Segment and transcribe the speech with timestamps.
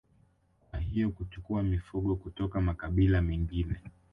[0.69, 3.79] Kwa hiyo kuchukua mifugo kutoka makabila mengine